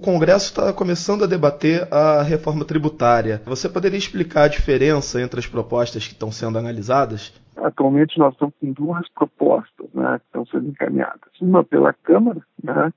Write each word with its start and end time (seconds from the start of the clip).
o 0.00 0.02
Congresso 0.02 0.46
está 0.46 0.72
começando 0.72 1.24
a 1.24 1.26
debater 1.26 1.86
a 1.92 2.22
reforma 2.22 2.64
tributária. 2.64 3.42
Você 3.44 3.68
poderia 3.68 3.98
explicar 3.98 4.44
a 4.44 4.48
diferença 4.48 5.20
entre 5.20 5.38
as 5.38 5.46
propostas 5.46 6.06
que 6.06 6.14
estão 6.14 6.32
sendo 6.32 6.58
analisadas? 6.58 7.38
Atualmente 7.54 8.18
nós 8.18 8.32
estamos 8.32 8.54
com 8.58 8.72
duas 8.72 9.06
propostas 9.10 9.86
né, 9.92 10.18
que 10.18 10.24
estão 10.24 10.46
sendo 10.46 10.70
encaminhadas. 10.70 11.28
Uma 11.38 11.62
pela 11.62 11.92
Câmara 11.92 12.40
né, 12.64 12.90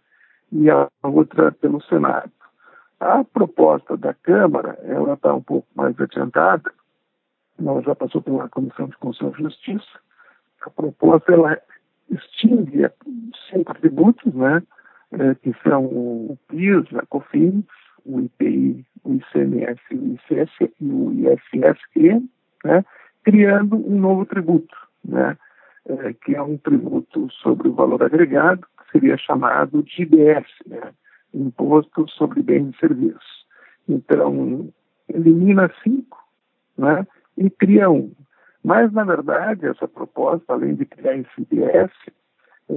e 0.49 0.69
a 0.69 0.87
outra 1.03 1.51
pelo 1.51 1.83
Senado. 1.83 2.31
A 3.01 3.21
proposta 3.25 3.97
da 3.97 4.13
Câmara, 4.13 4.79
ela 4.83 5.15
está 5.15 5.33
um 5.33 5.41
pouco 5.41 5.67
mais 5.75 5.99
adiantada, 5.99 6.71
ela 7.59 7.81
já 7.81 7.93
passou 7.93 8.21
pela 8.21 8.47
Comissão 8.47 8.87
de 8.87 8.95
Constituição 8.95 9.37
e 9.37 9.43
Justiça. 9.43 9.99
A 10.65 10.69
proposta, 10.69 11.33
ela 11.33 11.57
extingue 12.09 12.89
cinco 13.51 13.73
tributos, 13.73 14.33
né, 14.33 14.63
que 15.41 15.53
são 15.63 15.85
o 15.85 16.37
PIS, 16.47 16.93
a 16.95 17.05
COFINS, 17.05 17.65
o 18.05 18.19
IPI, 18.19 18.85
o 19.03 19.15
ICMS, 19.15 19.81
o 19.91 20.13
ICS 20.13 20.71
e 20.79 20.87
o 20.87 21.11
ISSQ, 21.13 22.23
né, 22.63 22.85
criando 23.23 23.75
um 23.75 23.99
novo 23.99 24.25
tributo, 24.25 24.75
né, 25.03 25.37
é, 25.87 26.13
que 26.13 26.35
é 26.35 26.41
um 26.41 26.57
tributo 26.57 27.29
sobre 27.31 27.67
o 27.67 27.73
valor 27.73 28.03
agregado, 28.03 28.65
que 28.77 28.91
seria 28.91 29.17
chamado 29.17 29.83
de 29.83 30.03
IBS, 30.03 30.47
né, 30.67 30.93
Imposto 31.33 32.07
sobre 32.09 32.43
Bens 32.43 32.75
e 32.75 32.79
Serviços. 32.79 33.45
Então, 33.87 34.69
elimina 35.09 35.71
cinco 35.83 36.17
né, 36.77 37.05
e 37.37 37.49
cria 37.49 37.89
um. 37.89 38.11
Mas, 38.63 38.91
na 38.93 39.03
verdade, 39.03 39.65
essa 39.65 39.87
proposta, 39.87 40.53
além 40.53 40.75
de 40.75 40.85
criar 40.85 41.17
esse 41.17 41.29
IBS, 41.37 41.91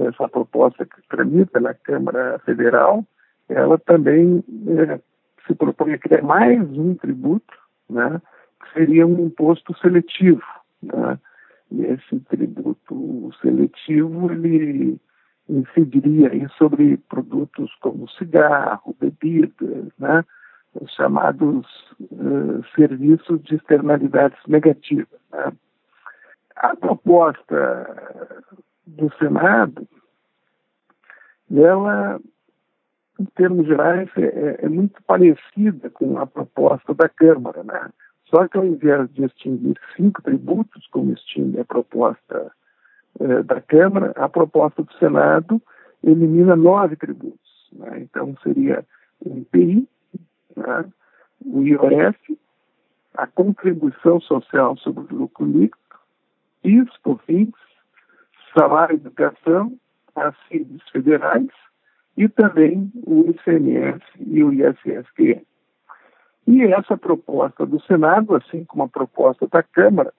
essa 0.01 0.27
proposta 0.27 0.85
que 0.85 1.07
tramita 1.09 1.59
na 1.59 1.73
Câmara 1.73 2.39
Federal, 2.39 3.05
ela 3.49 3.77
também 3.77 4.43
é, 4.67 4.99
se 5.45 5.55
propõe 5.55 5.93
a 5.93 5.97
criar 5.97 6.21
mais 6.21 6.61
um 6.77 6.95
tributo, 6.95 7.53
né, 7.89 8.21
que 8.61 8.73
seria 8.73 9.07
um 9.07 9.25
imposto 9.25 9.77
seletivo. 9.79 10.43
Né? 10.83 11.19
E 11.71 11.85
esse 11.85 12.19
tributo 12.29 13.31
seletivo, 13.41 14.31
ele 14.31 14.99
incidiria 15.49 16.29
aí 16.31 16.47
sobre 16.57 16.97
produtos 17.09 17.73
como 17.81 18.09
cigarro, 18.09 18.95
bebidas, 18.99 19.87
né? 19.97 20.23
os 20.79 20.93
chamados 20.93 21.65
uh, 22.01 22.63
serviços 22.75 23.41
de 23.43 23.55
externalidades 23.55 24.37
negativas. 24.47 25.19
Né? 25.31 25.53
A 26.57 26.75
proposta 26.75 28.35
do 28.87 29.13
Senado, 29.17 29.87
ela, 31.51 32.19
em 33.19 33.25
termos 33.35 33.67
gerais, 33.67 34.09
é, 34.17 34.21
é, 34.21 34.65
é, 34.65 34.69
muito 34.69 35.01
parecida 35.03 35.89
com 35.89 36.17
a 36.17 36.25
proposta 36.25 36.93
da 36.93 37.09
Câmara, 37.09 37.63
né? 37.63 37.89
Só 38.25 38.47
que 38.47 38.57
ao 38.57 38.65
invés 38.65 39.09
de 39.13 39.23
extinguir 39.23 39.79
cinco 39.95 40.21
tributos, 40.21 40.87
como 40.87 41.13
extingue 41.13 41.59
a 41.59 41.65
proposta 41.65 42.51
eh, 43.19 43.43
da 43.43 43.61
Câmara, 43.61 44.11
a 44.17 44.27
proposta 44.27 44.83
do 44.83 44.93
Senado 44.95 45.61
elimina 46.03 46.55
nove 46.55 46.97
tributos. 46.97 47.69
Né? 47.71 48.01
Então 48.01 48.35
seria 48.43 48.85
o 49.25 49.37
IPI, 49.37 49.87
né? 50.57 50.85
o 51.45 51.63
IOF, 51.63 52.37
a 53.13 53.27
contribuição 53.27 54.19
social 54.19 54.75
sobre 54.77 55.13
o 55.13 55.17
lucro 55.17 55.45
líquido, 55.45 55.77
PIS, 56.61 56.97
COFINS, 56.97 57.53
salário 58.53 58.95
e 58.95 58.97
educação, 58.97 59.77
CIDs 60.47 60.81
federais 60.89 61.47
e 62.15 62.27
também 62.27 62.91
o 63.05 63.29
ICMS 63.29 64.01
e 64.19 64.43
o 64.43 64.51
ISSQN. 64.51 65.41
E 66.47 66.63
essa 66.63 66.97
proposta 66.97 67.65
do 67.65 67.79
Senado, 67.81 68.35
assim 68.35 68.63
como 68.65 68.83
a 68.83 68.87
proposta 68.87 69.47
da 69.47 69.61
Câmara, 69.61 70.13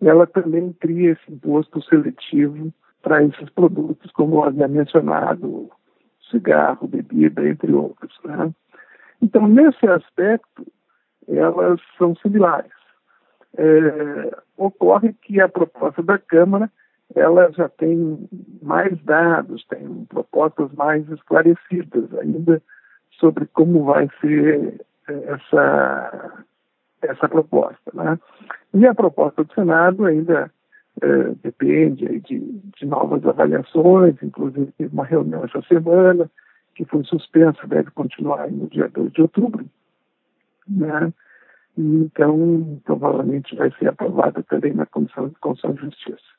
ela 0.00 0.26
também 0.26 0.72
cria 0.72 1.12
esse 1.12 1.32
imposto 1.32 1.82
seletivo 1.82 2.72
para 3.02 3.22
esses 3.24 3.50
produtos, 3.50 4.10
como 4.12 4.44
havia 4.44 4.68
mencionado, 4.68 5.70
cigarro, 6.30 6.86
bebida, 6.86 7.46
entre 7.48 7.72
outros. 7.72 8.18
Né? 8.24 8.52
Então, 9.20 9.46
nesse 9.46 9.86
aspecto, 9.86 10.66
elas 11.28 11.80
são 11.98 12.14
similares. 12.16 12.72
É, 13.58 14.38
ocorre 14.56 15.14
que 15.14 15.40
a 15.40 15.48
proposta 15.48 16.02
da 16.02 16.18
Câmara 16.18 16.70
ela 17.14 17.50
já 17.52 17.68
tem 17.68 18.28
mais 18.62 19.00
dados, 19.04 19.64
tem 19.66 20.04
propostas 20.06 20.72
mais 20.72 21.08
esclarecidas 21.10 22.12
ainda 22.18 22.62
sobre 23.12 23.46
como 23.46 23.84
vai 23.84 24.08
ser 24.20 24.80
é, 25.08 25.12
essa, 25.32 26.44
essa 27.02 27.28
proposta. 27.28 27.90
Né? 27.94 28.18
E 28.74 28.86
a 28.86 28.94
proposta 28.94 29.44
do 29.44 29.54
Senado 29.54 30.04
ainda 30.04 30.50
é, 31.00 31.08
depende 31.42 32.20
de, 32.20 32.38
de 32.38 32.86
novas 32.86 33.24
avaliações, 33.24 34.16
inclusive 34.22 34.72
teve 34.78 34.92
uma 34.92 35.04
reunião 35.04 35.44
essa 35.44 35.62
semana, 35.62 36.30
que 36.74 36.84
foi 36.84 37.04
suspensa, 37.04 37.66
deve 37.66 37.90
continuar 37.92 38.50
no 38.50 38.68
dia 38.68 38.88
2 38.88 39.12
de 39.12 39.22
outubro. 39.22 39.64
Né? 40.68 41.12
Então, 41.78 42.80
provavelmente 42.84 43.54
vai 43.54 43.70
ser 43.78 43.88
aprovada 43.88 44.42
também 44.42 44.74
na 44.74 44.86
Comissão 44.86 45.28
de 45.28 45.34
Constituição 45.36 45.76
e 45.76 45.86
Justiça. 45.90 46.35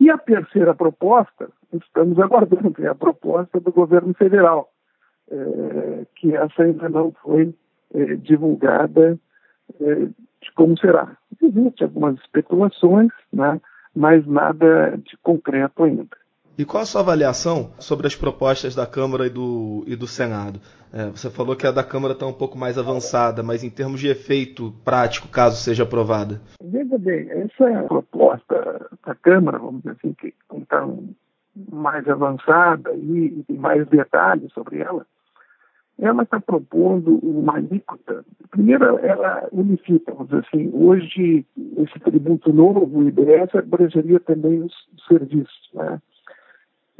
E 0.00 0.10
a 0.10 0.18
terceira 0.18 0.74
proposta, 0.74 1.48
estamos 1.72 2.18
aguardando, 2.18 2.74
é 2.78 2.88
a 2.88 2.94
proposta 2.94 3.60
do 3.60 3.72
governo 3.72 4.12
federal, 4.14 4.70
é, 5.30 6.06
que 6.16 6.34
essa 6.36 6.62
ainda 6.62 6.88
não 6.88 7.12
foi 7.22 7.54
é, 7.94 8.16
divulgada 8.16 9.18
é, 9.80 9.94
de 9.94 10.52
como 10.54 10.78
será. 10.78 11.16
Existem 11.40 11.86
algumas 11.86 12.18
especulações, 12.20 13.10
né, 13.32 13.60
mas 13.94 14.26
nada 14.26 14.96
de 14.98 15.16
concreto 15.18 15.84
ainda. 15.84 16.16
E 16.56 16.64
qual 16.64 16.84
a 16.84 16.86
sua 16.86 17.00
avaliação 17.00 17.72
sobre 17.80 18.06
as 18.06 18.14
propostas 18.14 18.76
da 18.76 18.86
Câmara 18.86 19.26
e 19.26 19.30
do, 19.30 19.82
e 19.88 19.96
do 19.96 20.06
Senado? 20.06 20.60
É, 20.92 21.06
você 21.06 21.28
falou 21.28 21.56
que 21.56 21.66
a 21.66 21.72
da 21.72 21.82
Câmara 21.82 22.14
está 22.14 22.24
um 22.24 22.32
pouco 22.32 22.56
mais 22.56 22.78
avançada, 22.78 23.42
mas 23.42 23.64
em 23.64 23.70
termos 23.70 23.98
de 23.98 24.06
efeito 24.06 24.72
prático, 24.84 25.26
caso 25.26 25.56
seja 25.56 25.82
aprovada? 25.82 26.40
Veja 26.62 26.96
bem, 26.96 27.28
essa 27.28 27.82
proposta 27.88 28.88
da 29.04 29.14
Câmara, 29.16 29.58
vamos 29.58 29.82
dizer 29.82 29.96
assim, 29.98 30.14
que 30.14 30.32
está 30.56 30.86
mais 31.72 32.08
avançada 32.08 32.92
e, 32.94 33.44
e 33.48 33.52
mais 33.54 33.84
detalhes 33.88 34.52
sobre 34.52 34.78
ela, 34.78 35.04
ela 35.98 36.22
está 36.22 36.40
propondo 36.40 37.18
uma 37.18 37.56
alíquota. 37.56 38.24
Primeiro, 38.50 38.98
ela 38.98 39.48
unifica, 39.50 40.12
vamos 40.12 40.28
dizer 40.28 40.46
assim, 40.46 40.70
hoje 40.72 41.44
esse 41.78 41.98
tributo 41.98 42.52
novo, 42.52 42.86
o 42.86 43.08
IBS, 43.08 43.54
abrangeria 43.56 44.20
também 44.20 44.62
os 44.62 44.72
serviços, 45.08 45.70
né? 45.74 46.00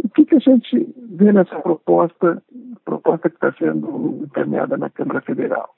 O 0.03 0.09
que, 0.09 0.25
que 0.25 0.35
a 0.35 0.39
gente 0.39 0.95
vê 1.11 1.33
nessa 1.33 1.61
proposta, 1.61 2.43
proposta 2.85 3.31
que 3.31 3.37
está 3.37 3.53
sendo 3.53 4.25
encaminhada 4.25 4.77
na 4.77 4.91
Câmara 4.91 5.21
Federal? 5.21 5.75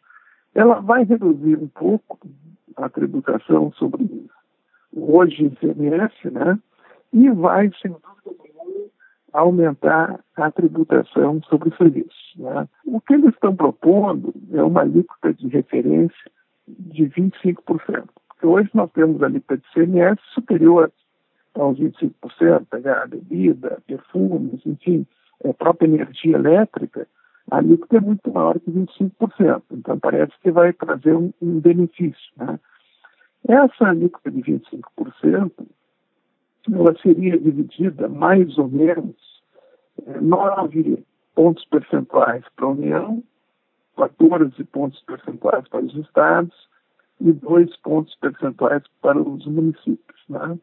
Ela 0.54 0.80
vai 0.80 1.04
reduzir 1.04 1.56
um 1.56 1.68
pouco 1.68 2.18
a 2.76 2.88
tributação 2.88 3.72
sobre 3.72 4.26
hoje 4.94 5.46
ICMS, 5.46 6.30
né? 6.30 6.58
E 7.12 7.30
vai, 7.30 7.70
sem 7.80 7.92
dúvida 7.92 8.42
nenhuma, 8.42 8.88
aumentar 9.32 10.20
a 10.36 10.50
tributação 10.50 11.42
sobre 11.44 11.74
serviços. 11.76 12.34
Né? 12.36 12.68
O 12.86 13.00
que 13.00 13.14
eles 13.14 13.34
estão 13.34 13.54
propondo 13.54 14.34
é 14.52 14.62
uma 14.62 14.80
alíquota 14.80 15.32
de 15.34 15.48
referência 15.48 16.30
de 16.66 17.04
25%. 17.04 18.04
Porque 18.28 18.46
hoje 18.46 18.70
nós 18.74 18.90
temos 18.92 19.22
a 19.22 19.26
alíquota 19.26 19.58
de 19.58 19.82
ICMS 19.82 20.20
superior 20.34 20.90
aos 21.60 21.78
25%, 21.78 22.66
pegar 22.70 23.08
bebida, 23.08 23.82
perfumes, 23.86 24.60
enfim, 24.64 25.06
a 25.44 25.52
própria 25.52 25.86
energia 25.86 26.36
elétrica, 26.36 27.06
a 27.50 27.58
alíquota 27.58 27.98
é 27.98 28.00
muito 28.00 28.32
maior 28.32 28.58
que 28.58 28.70
25%. 28.70 29.62
Então, 29.70 29.98
parece 29.98 30.32
que 30.42 30.50
vai 30.50 30.72
trazer 30.72 31.14
um, 31.14 31.32
um 31.40 31.60
benefício. 31.60 32.32
Né? 32.36 32.58
Essa 33.48 33.88
alíquota 33.88 34.30
de 34.30 34.42
25%, 34.42 35.52
ela 36.72 36.98
seria 37.00 37.38
dividida 37.38 38.08
mais 38.08 38.58
ou 38.58 38.68
menos 38.68 39.14
é, 40.06 40.20
9 40.20 41.04
pontos 41.34 41.64
percentuais 41.66 42.44
para 42.56 42.66
a 42.66 42.70
União, 42.70 43.22
14 43.96 44.64
pontos 44.64 45.00
percentuais 45.02 45.66
para 45.68 45.84
os 45.84 45.94
estados 45.94 46.68
e 47.20 47.32
2 47.32 47.76
pontos 47.78 48.14
percentuais 48.16 48.82
para 49.00 49.20
os 49.20 49.46
municípios. 49.46 50.20
Né? 50.28 50.58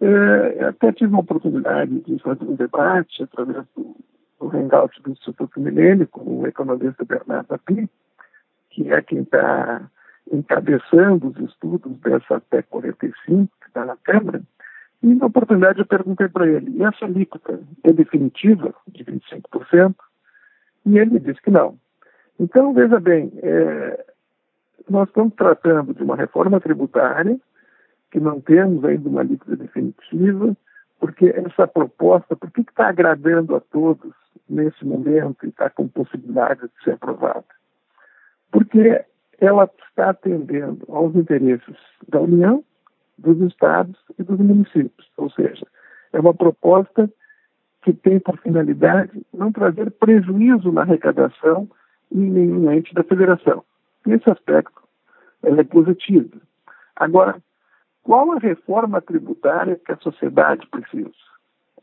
É, 0.00 0.64
até 0.64 0.92
tive 0.92 1.12
uma 1.12 1.20
oportunidade 1.20 2.00
de 2.00 2.18
fazer 2.20 2.44
um 2.44 2.54
debate 2.54 3.22
através 3.22 3.66
do, 3.76 3.94
do 4.38 4.56
Hangout 4.56 5.02
do 5.02 5.10
Instituto 5.10 5.60
Milênio 5.60 6.08
com 6.08 6.40
o 6.40 6.46
economista 6.46 7.04
Bernardo 7.04 7.52
Api, 7.52 7.88
que 8.70 8.90
é 8.90 9.02
quem 9.02 9.20
está 9.20 9.82
encabeçando 10.32 11.28
os 11.28 11.50
estudos 11.50 11.92
dessa 11.98 12.40
PEC 12.40 12.68
45, 12.70 13.52
que 13.60 13.66
está 13.66 13.84
na 13.84 13.96
Câmara, 13.96 14.42
e 15.02 15.14
na 15.14 15.26
oportunidade 15.26 15.78
eu 15.78 15.86
perguntei 15.86 16.28
para 16.28 16.46
ele, 16.46 16.70
e 16.76 16.82
essa 16.82 17.04
alíquota 17.04 17.60
é 17.84 17.92
definitiva, 17.92 18.74
de 18.88 19.04
25%? 19.04 19.94
E 20.86 20.98
ele 20.98 21.18
disse 21.18 21.42
que 21.42 21.50
não. 21.50 21.78
Então, 22.38 22.72
veja 22.72 22.98
bem, 23.00 23.32
é, 23.42 24.04
nós 24.88 25.08
estamos 25.08 25.34
tratando 25.34 25.92
de 25.92 26.02
uma 26.02 26.16
reforma 26.16 26.60
tributária 26.60 27.38
que 28.10 28.20
não 28.20 28.40
temos 28.40 28.84
ainda 28.84 29.08
uma 29.08 29.20
alíquota 29.20 29.56
definitiva, 29.56 30.56
porque 30.98 31.26
essa 31.26 31.66
proposta, 31.66 32.36
por 32.36 32.50
que 32.50 32.60
está 32.60 32.88
agradando 32.88 33.56
a 33.56 33.60
todos 33.60 34.12
nesse 34.48 34.84
momento 34.84 35.46
e 35.46 35.48
está 35.48 35.70
com 35.70 35.88
possibilidade 35.88 36.60
de 36.62 36.84
ser 36.84 36.92
aprovada? 36.92 37.44
Porque 38.50 39.04
ela 39.40 39.70
está 39.88 40.10
atendendo 40.10 40.84
aos 40.88 41.14
interesses 41.14 41.76
da 42.08 42.20
União, 42.20 42.62
dos 43.16 43.40
estados 43.40 43.98
e 44.18 44.22
dos 44.22 44.38
municípios. 44.38 45.10
Ou 45.16 45.30
seja, 45.30 45.66
é 46.12 46.20
uma 46.20 46.34
proposta 46.34 47.10
que 47.82 47.92
tem 47.92 48.18
por 48.18 48.38
finalidade 48.38 49.24
não 49.32 49.52
trazer 49.52 49.90
prejuízo 49.92 50.70
na 50.72 50.82
arrecadação 50.82 51.68
em 52.12 52.30
nenhum 52.30 52.70
ente 52.70 52.92
da 52.92 53.02
federação. 53.02 53.64
Nesse 54.04 54.30
aspecto, 54.30 54.82
ela 55.42 55.60
é 55.60 55.64
positiva. 55.64 56.36
Agora, 56.96 57.40
qual 58.02 58.32
a 58.32 58.38
reforma 58.38 59.00
tributária 59.00 59.80
que 59.84 59.92
a 59.92 59.96
sociedade 59.98 60.66
precisa? 60.68 61.10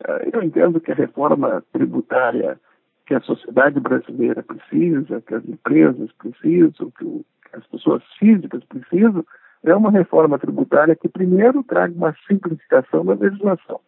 Eh, 0.06 0.30
eu 0.34 0.44
entendo 0.44 0.80
que 0.80 0.92
a 0.92 0.96
reforma 0.96 1.64
tributária 1.72 2.60
que 3.06 3.16
a 3.16 3.22
sociedade 3.22 3.80
brasileira 3.80 4.44
precisa, 4.44 5.22
que 5.22 5.34
as 5.34 5.46
empresas 5.46 6.12
precisam, 6.14 6.92
que 6.92 7.26
as 7.54 7.66
pessoas 7.68 8.04
físicas 8.20 8.64
precisam, 8.66 9.26
é 9.64 9.74
uma 9.74 9.90
reforma 9.90 10.38
tributária 10.38 10.96
que 10.96 11.08
primeiro 11.08 11.64
traga 11.64 11.94
uma 11.94 12.16
simplificação 12.28 13.06
da 13.06 13.14
legislação. 13.14 13.80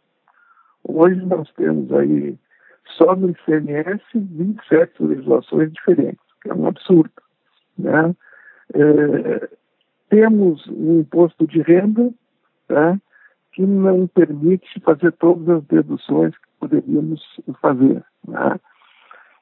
Hoje 0.84 1.24
nós 1.26 1.52
temos 1.54 1.92
aí, 1.92 2.38
só 2.98 3.16
no 3.16 3.30
ICMS, 3.30 4.02
27 4.16 5.04
legislações 5.04 5.72
diferentes, 5.74 6.26
que 6.42 6.50
é 6.50 6.54
um 6.54 6.68
absurdo. 6.68 7.12
Né? 7.78 8.16
É, 8.74 9.50
temos 10.10 10.68
um 10.68 11.00
imposto 11.02 11.48
de 11.48 11.62
renda 11.62 12.12
tá, 12.68 13.00
que 13.54 13.62
não 13.66 14.08
permite 14.08 14.80
fazer 14.82 15.12
todas 15.14 15.48
as 15.50 15.64
deduções 15.66 16.36
que 16.36 16.48
poderíamos 16.60 17.22
fazer. 17.62 18.04
Né? 18.28 18.60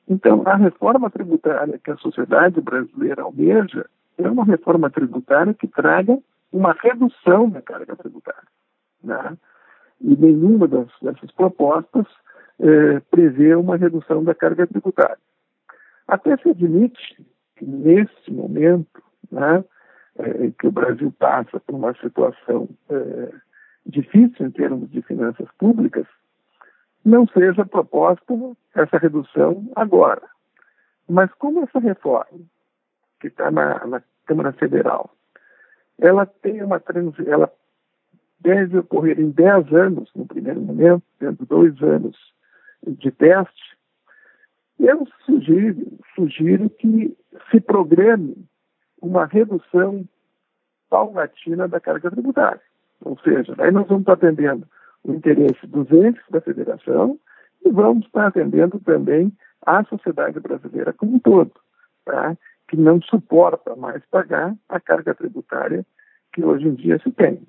Então, 0.08 0.44
a 0.46 0.56
reforma 0.56 1.10
tributária 1.10 1.80
que 1.80 1.92
a 1.92 1.98
sociedade 1.98 2.62
brasileira 2.62 3.24
almeja 3.24 3.86
é 4.18 4.30
uma 4.30 4.46
reforma 4.46 4.90
tributária 4.90 5.54
que 5.54 5.68
traga 5.68 6.18
uma 6.52 6.74
redução 6.74 7.50
da 7.50 7.62
carga 7.62 7.96
tributária. 7.96 8.48
Né? 9.04 9.38
E 10.02 10.16
nenhuma 10.16 10.68
das, 10.68 10.88
dessas 11.02 11.32
propostas 11.32 12.06
eh, 12.60 13.00
prevê 13.12 13.56
uma 13.56 13.76
redução 13.76 14.24
da 14.24 14.34
carga 14.34 14.66
tributária. 14.66 15.18
Até 16.08 16.38
se 16.38 16.50
admite 16.50 17.26
que, 17.56 17.66
nesse 17.66 18.32
momento, 18.32 19.04
né, 19.32 19.64
eh, 20.20 20.52
que 20.60 20.68
o 20.68 20.72
Brasil 20.72 21.14
passa 21.18 21.60
por 21.60 21.76
uma 21.76 21.94
situação 21.96 22.68
eh, 22.90 23.32
difícil 23.86 24.46
em 24.46 24.52
termos 24.52 24.90
de 24.92 25.02
finanças 25.02 25.48
públicas, 25.58 26.06
não 27.06 27.28
seja 27.28 27.66
proposta 27.66 28.34
essa 28.76 28.98
redução 28.98 29.70
agora. 29.76 30.24
Mas 31.08 31.32
como 31.34 31.64
essa 31.64 31.80
reforma 31.80 32.42
que 33.20 33.28
está 33.28 33.50
na, 33.50 33.86
na, 33.86 34.04
Câmara 34.26 34.52
Federal, 34.52 35.10
ela 35.98 36.26
tem 36.26 36.62
uma 36.62 36.84
ela 37.26 37.50
deve 38.42 38.80
ocorrer 38.80 39.18
em 39.20 39.30
10 39.30 39.74
anos, 39.74 40.12
no 40.14 40.26
primeiro 40.26 40.60
momento, 40.60 41.04
tendo 41.18 41.46
dois 41.46 41.82
anos 41.82 42.16
de 42.86 43.10
teste, 43.10 43.78
eu 44.80 45.08
sugiro, 45.26 45.98
sugiro 46.14 46.70
que 46.70 47.18
se 47.50 47.60
programe 47.62 48.36
uma 49.02 49.26
redução 49.26 50.06
paulatina 50.90 51.68
da 51.68 51.80
carga 51.80 52.10
tributária. 52.10 52.62
Ou 53.02 53.18
seja, 53.20 53.54
aí 53.60 53.72
nós 53.72 53.88
vamos 53.88 54.02
estar 54.02 54.14
atendendo 54.14 54.68
o 55.04 55.14
interesse 55.14 55.66
dos 55.68 55.92
entes 55.92 56.24
da 56.30 56.42
federação 56.42 57.20
e 57.64 57.70
vamos 57.70 58.06
estar 58.06 58.28
atendendo 58.28 58.80
também 58.80 59.32
a 59.66 59.84
sociedade 59.84 60.40
brasileira 60.40 60.94
como 60.94 61.16
um 61.16 61.20
todo, 61.20 61.52
tá? 62.06 62.36
que 62.68 62.76
não 62.76 63.02
suporta 63.02 63.76
mais 63.76 64.04
pagar 64.08 64.56
a 64.68 64.80
carga 64.80 65.14
tributária 65.14 65.86
que 66.34 66.44
hoje 66.44 66.68
em 66.68 66.76
dia 66.76 67.00
se 67.00 67.12
tem. 67.12 67.42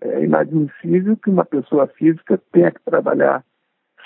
É 0.00 0.24
inadmissível 0.24 1.16
que 1.16 1.30
uma 1.30 1.44
pessoa 1.44 1.86
física 1.88 2.40
tenha 2.52 2.70
que 2.70 2.80
trabalhar 2.82 3.44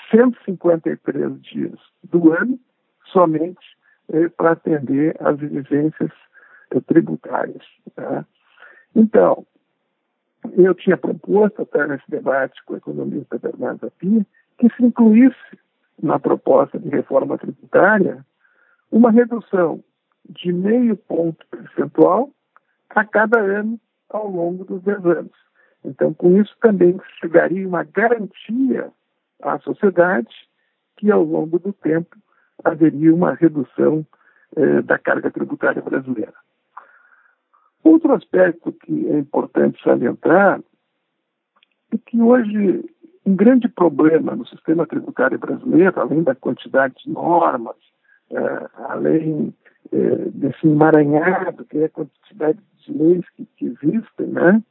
153 0.09 1.41
dias 1.41 1.79
do 2.03 2.31
ano 2.31 2.59
somente 3.11 3.61
eh, 4.11 4.29
para 4.29 4.51
atender 4.51 5.15
às 5.19 5.39
exigências 5.41 6.11
tributárias. 6.81 7.63
Tá? 7.95 8.25
Então, 8.95 9.45
eu 10.57 10.73
tinha 10.73 10.97
proposto 10.97 11.61
até 11.61 11.87
nesse 11.87 12.09
debate 12.09 12.63
com 12.65 12.73
o 12.73 12.77
economista 12.77 13.37
Bernardo 13.37 13.91
Pia 13.97 14.25
que 14.57 14.69
se 14.75 14.83
incluísse 14.83 15.59
na 16.01 16.19
proposta 16.19 16.77
de 16.77 16.89
reforma 16.89 17.37
tributária 17.37 18.25
uma 18.91 19.11
redução 19.11 19.83
de 20.29 20.51
meio 20.51 20.95
ponto 20.95 21.45
percentual 21.47 22.29
a 22.89 23.03
cada 23.03 23.39
ano 23.39 23.79
ao 24.09 24.29
longo 24.29 24.63
dos 24.63 24.81
10 24.83 25.05
anos. 25.05 25.31
Então, 25.83 26.13
com 26.13 26.39
isso 26.39 26.55
também 26.61 26.99
chegaria 27.19 27.67
uma 27.67 27.83
garantia 27.83 28.91
à 29.41 29.59
sociedade 29.59 30.33
que, 30.97 31.11
ao 31.11 31.23
longo 31.23 31.59
do 31.59 31.73
tempo, 31.73 32.15
haveria 32.63 33.13
uma 33.13 33.33
redução 33.33 34.05
eh, 34.55 34.81
da 34.83 34.97
carga 34.97 35.29
tributária 35.31 35.81
brasileira. 35.81 36.33
Outro 37.83 38.13
aspecto 38.13 38.71
que 38.71 39.07
é 39.07 39.19
importante 39.19 39.81
salientar 39.83 40.61
é 41.91 41.97
que 42.05 42.21
hoje 42.21 42.85
um 43.25 43.35
grande 43.35 43.67
problema 43.67 44.35
no 44.35 44.45
sistema 44.47 44.85
tributário 44.85 45.39
brasileiro, 45.39 45.99
além 45.99 46.23
da 46.23 46.35
quantidade 46.35 46.95
de 47.03 47.11
normas, 47.11 47.75
eh, 48.31 48.69
além 48.89 49.53
eh, 49.91 50.29
desse 50.33 50.67
emaranhado 50.67 51.65
que 51.65 51.79
é 51.79 51.85
a 51.85 51.89
quantidade 51.89 52.59
de 52.85 52.93
leis 52.93 53.25
que, 53.35 53.45
que 53.57 53.65
existem, 53.65 54.27
né? 54.27 54.61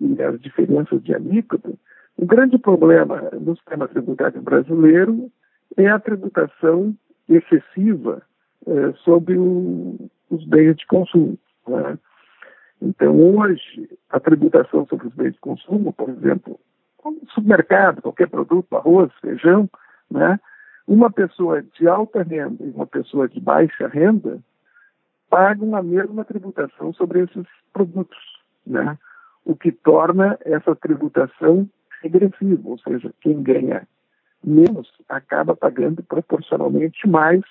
e 0.00 0.22
as 0.22 0.40
diferenças 0.40 1.02
de 1.02 1.14
alíquota, 1.14 1.72
o 2.18 2.26
grande 2.26 2.58
problema 2.58 3.30
no 3.32 3.56
sistema 3.56 3.88
tributário 3.88 4.40
brasileiro 4.42 5.30
é 5.76 5.88
a 5.88 5.98
tributação 5.98 6.94
excessiva 7.28 8.22
eh, 8.66 8.92
sobre 9.04 9.36
o, 9.36 9.96
os 10.30 10.44
bens 10.46 10.76
de 10.76 10.86
consumo. 10.86 11.38
Né? 11.66 11.98
Então, 12.80 13.18
hoje, 13.36 13.88
a 14.10 14.20
tributação 14.20 14.86
sobre 14.86 15.08
os 15.08 15.14
bens 15.14 15.32
de 15.32 15.40
consumo, 15.40 15.92
por 15.92 16.08
exemplo, 16.10 16.58
no 17.04 17.20
supermercado, 17.30 18.02
qualquer 18.02 18.28
produto, 18.28 18.76
arroz, 18.76 19.12
feijão, 19.20 19.68
né? 20.10 20.38
uma 20.86 21.10
pessoa 21.10 21.62
de 21.62 21.88
alta 21.88 22.22
renda 22.22 22.64
e 22.64 22.70
uma 22.70 22.86
pessoa 22.86 23.28
de 23.28 23.40
baixa 23.40 23.88
renda 23.88 24.38
pagam 25.28 25.74
a 25.74 25.82
mesma 25.82 26.24
tributação 26.24 26.92
sobre 26.92 27.20
esses 27.20 27.46
produtos, 27.72 28.18
né? 28.66 28.98
o 29.44 29.56
que 29.56 29.72
torna 29.72 30.38
essa 30.44 30.74
tributação 30.76 31.68
regressiva, 32.02 32.68
ou 32.68 32.78
seja, 32.78 33.12
quem 33.20 33.42
ganha 33.42 33.86
menos 34.44 34.92
acaba 35.08 35.56
pagando 35.56 36.02
proporcionalmente 36.02 37.08
mais 37.08 37.42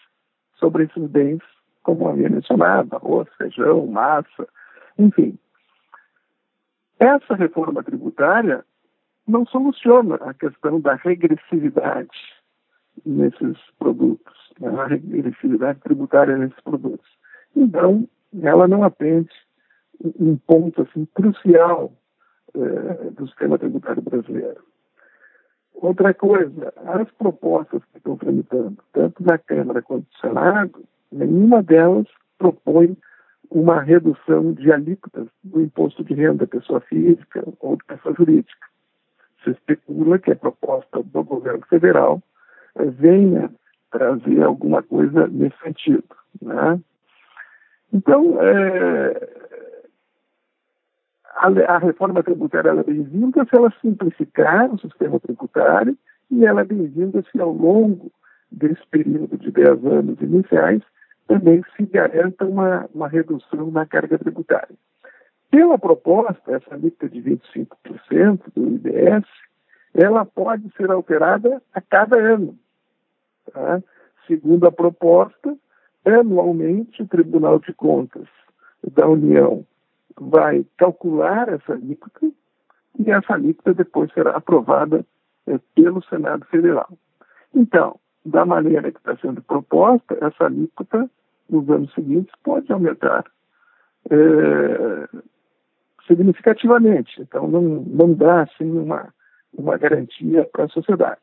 sobre 0.56 0.84
esses 0.86 1.10
bens, 1.10 1.42
como 1.84 2.08
havia 2.08 2.30
mencionado, 2.30 2.96
arroz, 2.96 3.28
feijão, 3.38 3.86
massa, 3.88 4.48
enfim. 4.98 5.38
Essa 7.00 7.36
reforma 7.36 7.84
tributária 7.84 8.64
não 9.28 9.46
soluciona 9.46 10.16
a 10.16 10.34
questão 10.34 10.80
da 10.80 10.96
regressividade 10.96 12.18
nesses 13.06 13.58
produtos, 13.78 14.34
né? 14.60 14.70
a 14.70 14.88
regressividade 14.88 15.80
tributária 15.82 16.38
nesses 16.38 16.60
produtos. 16.62 17.08
Então, 17.56 18.08
ela 18.42 18.68
não 18.68 18.84
atende 18.84 19.32
um 20.20 20.38
ponto 20.38 20.82
assim 20.82 21.06
crucial 21.14 21.92
eh, 22.54 23.12
do 23.12 23.28
sistema 23.28 23.58
tributário 23.58 24.02
brasileiro. 24.02 24.64
Outra 25.74 26.14
coisa, 26.14 26.74
as 26.86 27.10
propostas 27.12 27.84
que 27.92 27.98
estão 27.98 28.18
tramitando, 28.18 28.78
tanto 28.94 29.24
na 29.24 29.38
Câmara 29.38 29.82
quanto 29.82 30.06
no 30.06 30.20
Senado, 30.22 30.86
nenhuma 31.12 31.62
delas 31.62 32.08
propõe 32.38 32.98
uma 33.50 33.82
redução 33.82 34.54
de 34.54 34.72
alíquotas 34.72 35.28
do 35.44 35.62
imposto 35.62 36.04
de 36.04 36.14
renda 36.14 36.48
pessoa 36.48 36.82
física 36.82 37.44
ou 37.60 37.78
pessoa 37.78 38.16
jurídica. 38.16 38.68
Se 39.44 39.52
especula 39.52 40.20
que 40.20 40.32
a 40.32 40.36
proposta 40.36 41.04
do 41.04 41.24
governo 41.24 41.66
federal 41.68 42.22
venha 42.76 43.52
trazer 43.92 44.44
alguma 44.44 44.84
coisa 44.84 45.28
nesse 45.28 45.58
sentido. 45.60 46.04
Né? 46.42 46.80
Então, 47.94 48.42
é, 48.42 49.30
a, 51.36 51.48
a, 51.76 51.78
reforma 51.78 52.24
tributária 52.24 52.70
é 52.70 52.84
bem-vinda 52.84 53.46
se 53.46 53.56
ela 53.56 53.74
simplificar 53.82 54.74
o 54.74 54.80
sistema 54.80 55.20
tributário 55.20 55.98
e 56.30 56.46
ela 56.46 56.62
é 56.62 56.66
bem-vinda 56.66 57.24
se 57.32 57.40
ao 57.40 57.52
longo 57.52 58.12
desse 58.52 58.86
período 58.90 59.38
de 59.38 59.52
10 59.52 59.86
anos 59.86 60.20
iniciais, 60.22 60.82
também 61.28 61.64
se 61.76 61.86
garanta 61.86 62.46
uma, 62.46 62.88
uma 62.94 63.08
redução 63.08 63.72
na 63.72 63.86
carga 63.86 64.18
tributária. 64.18 64.76
Pela 65.50 65.78
proposta, 65.78 66.56
essa 66.56 66.74
alíquota 66.74 67.10
de 67.10 67.22
25% 67.22 68.42
do 68.54 68.68
IBS, 68.76 69.26
ela 69.94 70.26
pode 70.26 70.70
ser 70.76 70.92
alterada 70.92 71.62
a 71.74 71.82
cada 71.82 72.18
ano. 72.18 72.58
Tá? 73.52 73.82
Segundo 74.28 74.68
a 74.68 74.72
proposta, 74.72 75.56
anualmente 76.04 77.02
o 77.02 77.08
Tribunal 77.08 77.60
de 77.60 77.74
Contas 77.74 78.28
da 78.92 79.08
União 79.08 79.66
vai 80.20 80.66
calcular 80.78 81.50
essa 81.50 81.74
alíquota 81.74 82.28
e 83.00 83.12
essa 83.12 83.34
alíquota 83.34 83.74
depois 83.74 84.12
será 84.14 84.32
aprovada 84.32 85.06
é, 85.48 85.60
pelo 85.74 86.04
Senado 86.04 86.46
Federal. 86.46 86.90
Então, 87.54 88.00
da 88.26 88.46
maneira 88.46 88.92
que 88.92 88.98
está 88.98 89.16
sendo 89.18 89.42
proposta, 89.42 90.18
essa 90.20 90.46
alíquota 90.46 91.10
nos 91.50 91.70
anos 91.70 91.94
seguintes 91.94 92.34
pode 92.44 92.72
aumentar 92.72 93.24
é, 94.10 95.08
significativamente. 96.08 97.22
Então, 97.22 97.48
não, 97.48 97.62
não 97.62 98.14
dá 98.14 98.44
assim 98.44 98.70
uma, 98.72 99.14
uma 99.54 99.78
garantia 99.78 100.44
para 100.52 100.66
a 100.66 100.70
sociedade. 100.70 101.22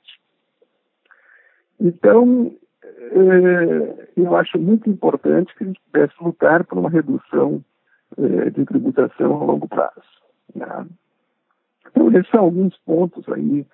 Então, 1.81 2.55
é, 2.85 4.09
eu 4.17 4.37
acho 4.37 4.59
muito 4.59 4.89
importante 4.89 5.55
que 5.57 5.65
a 5.65 5.67
gente 5.67 5.81
pudesse 5.91 6.15
lutar 6.21 6.65
por 6.65 6.79
uma 6.79 6.91
redução 6.91 7.65
é, 8.17 8.51
de 8.51 8.65
tributação 8.65 9.43
a 9.43 9.45
longo 9.45 9.69
prazo. 9.69 10.03
Né? 10.55 10.87
Então, 11.91 12.09
esses 12.13 12.31
são 12.31 12.41
alguns 12.41 12.77
pontos 12.79 13.29
aí 13.29 13.67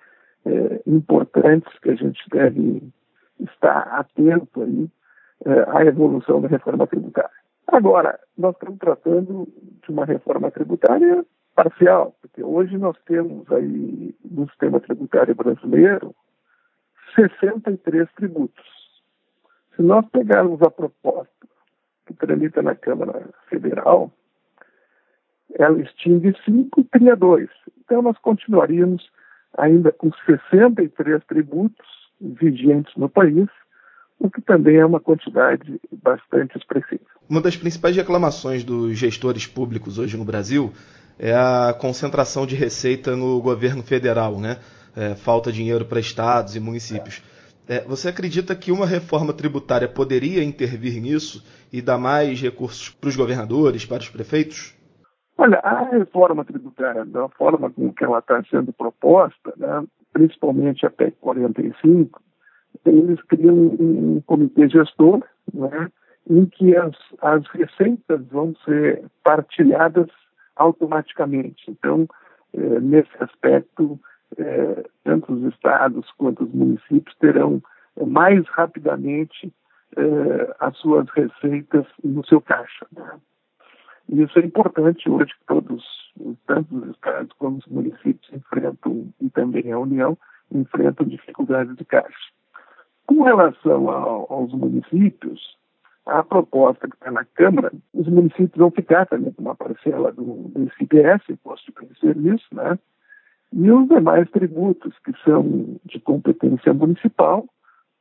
é, 0.45 0.81
importantes 0.87 1.71
que 1.79 1.91
a 1.91 1.95
gente 1.95 2.19
deve 2.31 2.81
estar 3.39 3.81
atento 3.99 4.61
aí 4.61 4.89
é, 5.45 5.77
à 5.77 5.85
evolução 5.85 6.41
da 6.41 6.47
reforma 6.47 6.85
tributária. 6.87 7.31
Agora, 7.67 8.19
nós 8.37 8.55
estamos 8.55 8.79
tratando 8.79 9.47
de 9.83 9.91
uma 9.91 10.05
reforma 10.05 10.49
tributária 10.51 11.25
parcial, 11.55 12.15
porque 12.21 12.43
hoje 12.43 12.77
nós 12.77 12.97
temos 13.05 13.49
aí 13.51 14.15
no 14.25 14.47
sistema 14.49 14.79
tributário 14.79 15.35
brasileiro 15.35 16.15
63 17.15 18.09
tributos. 18.13 18.65
Se 19.75 19.81
nós 19.81 20.05
pegarmos 20.09 20.61
a 20.61 20.69
proposta 20.69 21.47
que 22.05 22.13
tramita 22.13 22.61
na 22.61 22.75
Câmara 22.75 23.29
Federal, 23.49 24.11
ela 25.53 25.79
extingue 25.81 26.35
5 26.43 26.81
e 26.81 26.83
cria 26.85 27.15
2. 27.15 27.49
Então 27.79 28.01
nós 28.01 28.17
continuaríamos 28.19 29.09
ainda 29.57 29.91
com 29.91 30.11
63 30.25 31.23
tributos 31.25 31.98
vigentes 32.19 32.93
no 32.95 33.09
país, 33.09 33.47
o 34.19 34.29
que 34.29 34.41
também 34.41 34.77
é 34.77 34.85
uma 34.85 34.99
quantidade 34.99 35.79
bastante 36.03 36.57
expressiva. 36.57 37.01
Uma 37.29 37.41
das 37.41 37.55
principais 37.55 37.95
reclamações 37.95 38.63
dos 38.63 38.97
gestores 38.97 39.47
públicos 39.47 39.97
hoje 39.97 40.17
no 40.17 40.25
Brasil 40.25 40.73
é 41.17 41.33
a 41.33 41.73
concentração 41.79 42.45
de 42.45 42.55
receita 42.55 43.15
no 43.15 43.41
governo 43.41 43.83
federal, 43.83 44.39
né? 44.39 44.57
É, 44.95 45.15
falta 45.15 45.51
dinheiro 45.51 45.85
para 45.85 45.99
estados 45.99 46.55
e 46.55 46.59
municípios. 46.59 47.21
É, 47.67 47.81
você 47.81 48.09
acredita 48.09 48.55
que 48.55 48.71
uma 48.71 48.85
reforma 48.85 49.31
tributária 49.31 49.87
poderia 49.87 50.43
intervir 50.43 50.99
nisso 50.99 51.45
e 51.71 51.81
dar 51.81 51.99
mais 51.99 52.41
recursos 52.41 52.89
para 52.89 53.07
os 53.07 53.15
governadores, 53.15 53.85
para 53.85 53.99
os 53.99 54.09
prefeitos? 54.09 54.75
Olha, 55.37 55.59
a 55.59 55.83
reforma 55.91 56.43
tributária, 56.43 57.05
da 57.05 57.29
forma 57.29 57.69
com 57.69 57.93
que 57.93 58.03
ela 58.03 58.19
está 58.19 58.43
sendo 58.49 58.73
proposta, 58.73 59.53
né, 59.55 59.83
principalmente 60.13 60.85
a 60.85 60.89
PEC 60.89 61.15
45, 61.19 62.21
eles 62.85 63.21
criam 63.23 63.55
um, 63.55 64.15
um 64.15 64.21
comitê 64.21 64.67
gestor, 64.69 65.23
né, 65.53 65.89
em 66.29 66.45
que 66.45 66.75
as, 66.75 66.95
as 67.21 67.47
receitas 67.47 68.25
vão 68.27 68.55
ser 68.65 69.03
partilhadas 69.23 70.07
automaticamente. 70.55 71.69
Então, 71.69 72.07
eh, 72.53 72.79
nesse 72.79 73.11
aspecto, 73.19 73.99
eh, 74.37 74.83
tanto 75.03 75.33
os 75.33 75.53
estados 75.53 76.11
quanto 76.17 76.43
os 76.43 76.53
municípios 76.53 77.15
terão 77.17 77.61
eh, 77.97 78.05
mais 78.05 78.47
rapidamente 78.49 79.51
as 80.59 80.77
suas 80.77 81.09
receitas 81.09 81.83
no 82.03 82.23
seu 82.23 82.39
caixa. 82.39 82.85
Né? 82.95 83.19
Isso 84.07 84.37
é 84.37 84.45
importante 84.45 85.09
hoje 85.09 85.33
que 85.33 85.45
todos, 85.47 85.83
tanto 86.47 86.75
os 86.75 86.89
estados 86.89 87.31
como 87.33 87.57
os 87.57 87.65
municípios 87.67 88.31
enfrentam, 88.33 89.07
e 89.19 89.29
também 89.29 89.71
a 89.71 89.79
União, 89.79 90.17
enfrentam 90.51 91.07
dificuldades 91.07 91.75
de 91.75 91.85
caixa. 91.85 92.31
Com 93.05 93.23
relação 93.23 93.89
ao, 93.89 94.31
aos 94.31 94.53
municípios, 94.53 95.57
a 96.05 96.23
proposta 96.23 96.87
que 96.87 96.95
está 96.95 97.11
na 97.11 97.25
Câmara, 97.25 97.71
os 97.93 98.07
municípios 98.07 98.55
vão 98.55 98.71
ficar 98.71 99.05
também 99.05 99.31
com 99.31 99.41
uma 99.41 99.55
parcela 99.55 100.11
do, 100.11 100.49
do 100.49 100.63
ICBS, 100.63 101.21
Imposto 101.29 101.71
de 101.71 101.99
Serviço, 101.99 102.47
né? 102.51 102.77
E 103.51 103.71
os 103.71 103.87
demais 103.87 104.29
tributos 104.29 104.93
que 104.99 105.11
são 105.23 105.79
de 105.85 105.99
competência 105.99 106.73
municipal 106.73 107.45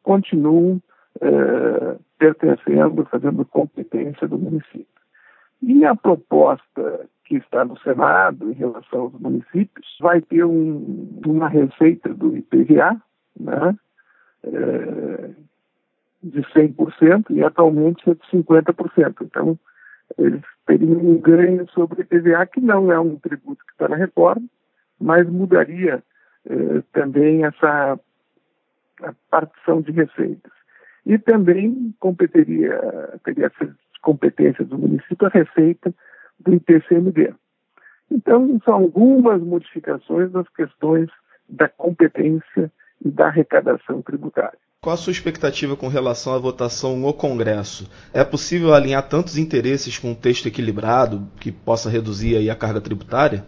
continuam 0.03 0.81
eh, 1.21 1.97
pertencendo, 2.19 3.07
fazendo 3.07 3.45
competência 3.47 4.29
do 4.29 4.39
município. 4.39 4.87
E 5.63 5.85
a 5.85 5.95
proposta 5.95 7.09
que 7.29 7.37
está 7.37 7.63
no 7.63 7.79
Senado 7.81 8.51
em 8.51 8.55
relação 8.55 9.03
aos 9.03 9.13
municípios 9.21 9.87
vai 10.01 10.23
ter 10.23 10.45
um, 10.45 11.21
uma 11.27 11.47
receita 11.47 12.13
do 12.15 12.35
IPVA, 12.35 13.01
né? 13.39 13.77
é, 14.45 15.31
de 16.23 16.41
100% 16.41 17.27
e 17.31 17.45
atualmente 17.45 18.09
é 18.09 18.15
de 18.15 18.21
50%. 18.33 19.15
Então, 19.21 19.59
eles 20.17 20.41
teriam 20.67 20.99
um 20.99 21.21
ganho 21.21 21.69
sobre 21.69 22.01
o 22.01 22.03
IPVA, 22.03 22.47
que 22.47 22.63
não 22.63 22.91
é 22.91 22.99
um 22.99 23.17
tributo 23.17 23.63
que 23.67 23.73
está 23.73 23.89
na 23.89 23.97
reforma, 23.97 24.47
mas 24.99 25.29
mudaria 25.29 26.03
é, 26.49 26.83
também 26.95 27.45
essa 27.45 28.01
partição 29.31 29.83
de 29.83 29.93
receitas. 29.93 30.53
E 31.05 31.19
também 31.19 31.95
competeria, 32.01 32.81
teria 33.23 33.53
competência 34.01 34.65
do 34.65 34.79
município 34.79 35.27
a 35.27 35.31
receita 35.31 35.95
do 36.40 36.54
IPCMD. 36.54 37.35
Então, 38.11 38.59
são 38.64 38.75
algumas 38.75 39.42
modificações 39.42 40.30
das 40.33 40.49
questões 40.50 41.09
da 41.49 41.68
competência 41.68 42.73
e 43.04 43.11
da 43.11 43.26
arrecadação 43.26 44.02
tributária. 44.02 44.59
Qual 44.80 44.95
a 44.95 44.97
sua 44.97 45.11
expectativa 45.11 45.76
com 45.76 45.88
relação 45.88 46.35
à 46.35 46.38
votação 46.38 46.97
no 46.97 47.12
Congresso? 47.12 47.90
É 48.14 48.25
possível 48.25 48.73
alinhar 48.73 49.09
tantos 49.09 49.37
interesses 49.37 49.99
com 49.99 50.12
um 50.12 50.14
texto 50.14 50.47
equilibrado 50.47 51.26
que 51.40 51.50
possa 51.50 51.90
reduzir 51.90 52.49
a 52.49 52.54
carga 52.54 52.80
tributária? 52.80 53.45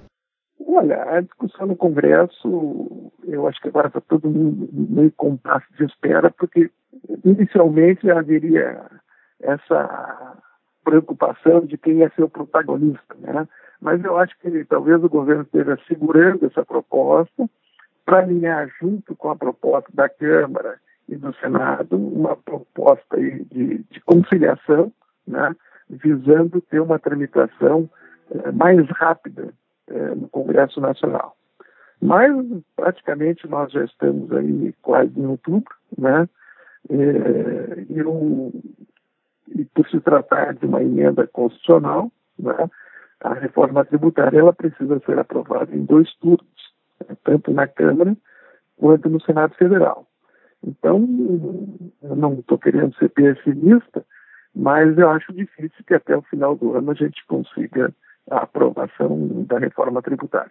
Olha, 0.66 1.02
a 1.04 1.20
discussão 1.20 1.66
no 1.66 1.76
Congresso, 1.76 3.12
eu 3.24 3.46
acho 3.46 3.60
que 3.60 3.68
agora 3.68 3.88
está 3.88 4.00
todo 4.00 4.28
mundo 4.28 4.68
meio 4.72 5.12
compasso 5.12 5.66
de 5.78 5.84
espera, 5.84 6.30
porque 6.30 6.70
inicialmente 7.24 8.10
haveria 8.10 8.90
essa 9.40 10.36
preocupação 10.90 11.60
de 11.60 11.78
quem 11.78 11.98
ser 12.10 12.24
o 12.24 12.28
protagonista, 12.28 13.14
né? 13.18 13.46
Mas 13.80 14.02
eu 14.04 14.16
acho 14.18 14.36
que 14.40 14.64
talvez 14.64 15.02
o 15.02 15.08
governo 15.08 15.42
esteja 15.42 15.78
segurando 15.86 16.46
essa 16.46 16.64
proposta 16.64 17.48
para 18.04 18.18
alinhar 18.18 18.68
junto 18.80 19.14
com 19.14 19.30
a 19.30 19.36
proposta 19.36 19.88
da 19.94 20.08
Câmara 20.08 20.78
e 21.08 21.16
do 21.16 21.32
Senado 21.36 21.96
uma 21.96 22.36
proposta 22.36 23.16
de, 23.18 23.84
de 23.90 24.00
conciliação, 24.04 24.92
né? 25.26 25.54
visando 25.88 26.60
ter 26.60 26.80
uma 26.80 26.98
tramitação 26.98 27.88
eh, 28.30 28.52
mais 28.52 28.86
rápida 28.90 29.52
eh, 29.88 30.14
no 30.14 30.28
Congresso 30.28 30.80
Nacional. 30.80 31.36
Mas 32.00 32.32
praticamente 32.76 33.48
nós 33.48 33.72
já 33.72 33.84
estamos 33.84 34.30
aí 34.32 34.74
quase 34.82 35.12
em 35.18 35.26
outubro, 35.26 35.74
né? 35.96 36.28
Eh, 36.88 37.86
e 37.88 38.02
o, 38.02 38.52
e 39.54 39.64
por 39.64 39.88
se 39.88 40.00
tratar 40.00 40.54
de 40.54 40.66
uma 40.66 40.82
emenda 40.82 41.26
constitucional, 41.26 42.10
né, 42.38 42.70
a 43.20 43.34
reforma 43.34 43.84
tributária 43.84 44.38
ela 44.38 44.52
precisa 44.52 45.00
ser 45.00 45.18
aprovada 45.18 45.74
em 45.74 45.84
dois 45.84 46.12
turnos, 46.16 46.74
né, 47.00 47.16
tanto 47.24 47.52
na 47.52 47.66
Câmara 47.66 48.16
quanto 48.76 49.08
no 49.08 49.20
Senado 49.20 49.54
Federal. 49.54 50.06
Então, 50.62 51.06
eu 52.02 52.16
não 52.16 52.34
estou 52.34 52.58
querendo 52.58 52.94
ser 52.96 53.08
pessimista, 53.10 54.04
mas 54.54 54.96
eu 54.98 55.08
acho 55.10 55.32
difícil 55.32 55.84
que 55.86 55.94
até 55.94 56.16
o 56.16 56.22
final 56.22 56.54
do 56.54 56.76
ano 56.76 56.90
a 56.90 56.94
gente 56.94 57.24
consiga 57.26 57.92
a 58.30 58.38
aprovação 58.38 59.44
da 59.44 59.58
reforma 59.58 60.02
tributária. 60.02 60.50